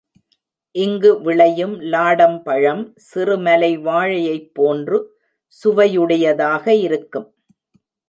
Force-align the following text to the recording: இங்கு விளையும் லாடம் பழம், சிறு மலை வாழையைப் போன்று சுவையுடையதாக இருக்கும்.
இங்கு 0.75 1.11
விளையும் 1.21 1.75
லாடம் 1.89 2.39
பழம், 2.43 2.81
சிறு 3.09 3.37
மலை 3.37 3.71
வாழையைப் 3.79 4.51
போன்று 4.53 4.99
சுவையுடையதாக 5.53 6.67
இருக்கும். 6.81 7.29